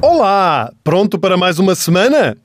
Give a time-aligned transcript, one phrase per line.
[0.00, 0.70] Olá!
[0.82, 2.36] Pronto para mais uma semana?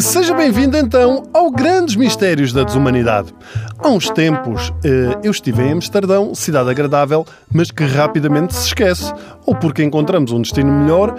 [0.00, 3.32] Seja bem-vindo então ao Grandes Mistérios da Desumanidade.
[3.78, 9.12] Há uns tempos eh, eu estive em Amsterdão, cidade agradável, mas que rapidamente se esquece.
[9.46, 11.14] Ou porque encontramos um destino melhor,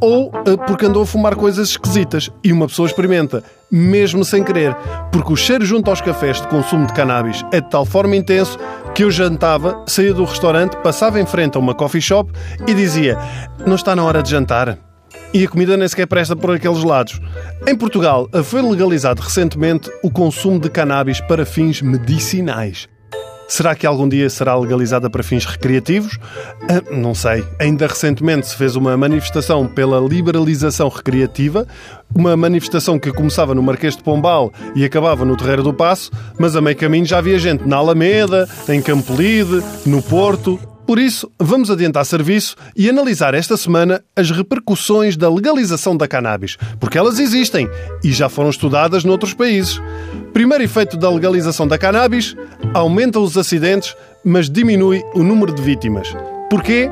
[0.00, 2.30] ou eh, porque andou a fumar coisas esquisitas.
[2.42, 4.74] E uma pessoa experimenta, mesmo sem querer,
[5.12, 8.58] porque o cheiro junto aos cafés de consumo de cannabis é de tal forma intenso
[9.00, 12.30] que eu jantava, saía do restaurante, passava em frente a uma coffee shop
[12.68, 13.16] e dizia:
[13.66, 14.76] Não está na hora de jantar?
[15.32, 17.18] e a comida nem sequer presta por aqueles lados.
[17.66, 22.88] Em Portugal, foi legalizado recentemente o consumo de cannabis para fins medicinais.
[23.50, 26.20] Será que algum dia será legalizada para fins recreativos?
[26.68, 27.44] Ah, não sei.
[27.58, 31.66] Ainda recentemente se fez uma manifestação pela liberalização recreativa,
[32.14, 36.54] uma manifestação que começava no Marquês de Pombal e acabava no Terreiro do Passo, mas
[36.54, 40.56] a meio caminho já havia gente na Alameda, em Campolide, no Porto.
[40.86, 46.56] Por isso, vamos adiantar serviço e analisar esta semana as repercussões da legalização da cannabis,
[46.78, 47.68] porque elas existem
[48.02, 49.80] e já foram estudadas noutros países.
[50.32, 52.36] Primeiro efeito da legalização da cannabis:
[52.72, 56.14] aumenta os acidentes, mas diminui o número de vítimas.
[56.48, 56.90] Porquê?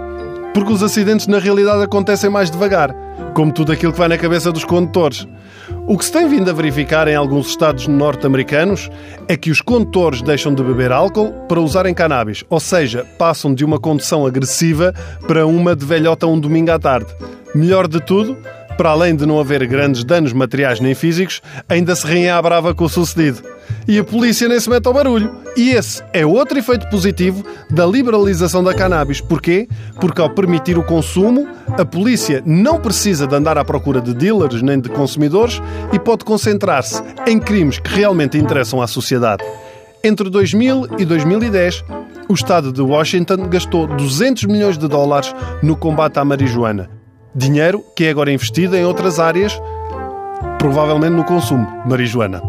[0.54, 2.94] Porque os acidentes na realidade acontecem mais devagar,
[3.34, 5.26] como tudo aquilo que vai na cabeça dos condutores.
[5.86, 8.90] O que se tem vindo a verificar em alguns estados norte-americanos
[9.26, 13.64] é que os condutores deixam de beber álcool para usarem cannabis, ou seja, passam de
[13.64, 14.94] uma condução agressiva
[15.26, 17.06] para uma de velhota um domingo à tarde.
[17.54, 18.36] Melhor de tudo,
[18.78, 22.72] para além de não haver grandes danos materiais nem físicos, ainda se riem à brava
[22.72, 23.42] com o sucedido.
[23.88, 25.34] E a polícia nem se mete ao barulho.
[25.56, 29.20] E esse é outro efeito positivo da liberalização da cannabis.
[29.20, 29.68] Porquê?
[30.00, 34.62] Porque ao permitir o consumo, a polícia não precisa de andar à procura de dealers
[34.62, 35.60] nem de consumidores
[35.92, 39.42] e pode concentrar-se em crimes que realmente interessam à sociedade.
[40.04, 41.84] Entre 2000 e 2010,
[42.28, 46.97] o estado de Washington gastou 200 milhões de dólares no combate à marijuana.
[47.34, 49.58] Dinheiro que é agora investido em outras áreas,
[50.58, 52.42] provavelmente no consumo marijuana.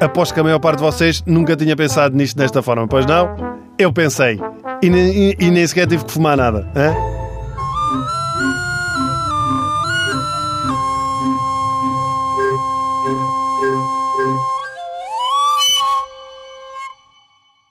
[0.00, 3.34] Aposto que a maior parte de vocês nunca tinha pensado nisto desta forma, pois não?
[3.78, 4.40] Eu pensei.
[4.82, 6.68] E, nem, e nem sequer tive que fumar nada.
[6.74, 7.21] Hein?